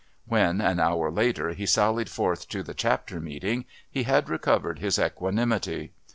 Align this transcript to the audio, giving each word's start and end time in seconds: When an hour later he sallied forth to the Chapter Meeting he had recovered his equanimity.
When 0.25 0.61
an 0.61 0.79
hour 0.79 1.11
later 1.11 1.51
he 1.51 1.67
sallied 1.67 2.09
forth 2.09 2.47
to 2.49 2.63
the 2.63 2.73
Chapter 2.73 3.19
Meeting 3.19 3.65
he 3.87 4.01
had 4.01 4.29
recovered 4.31 4.79
his 4.79 4.97
equanimity. 4.97 5.93